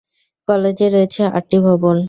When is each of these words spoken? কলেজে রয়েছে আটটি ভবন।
কলেজে 0.47 0.87
রয়েছে 0.89 1.21
আটটি 1.37 1.57
ভবন। 1.65 1.95